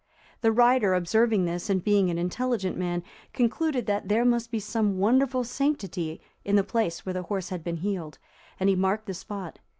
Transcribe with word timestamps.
The 0.41 0.51
rider 0.51 0.95
observing 0.95 1.45
this, 1.45 1.69
and 1.69 1.83
being 1.83 2.09
an 2.09 2.17
intelligent 2.17 2.75
man, 2.75 3.03
concluded 3.33 3.85
that 3.85 4.09
there 4.09 4.25
must 4.25 4.49
be 4.49 4.59
some 4.59 4.97
wonderful 4.97 5.43
sanctity 5.43 6.19
in 6.43 6.55
the 6.55 6.63
place 6.63 7.05
where 7.05 7.13
the 7.13 7.21
horse 7.21 7.49
had 7.49 7.63
been 7.63 7.77
healed, 7.77 8.17
and 8.59 8.67
he 8.67 8.75
marked 8.75 9.05
the 9.05 9.13
spot. 9.13 9.59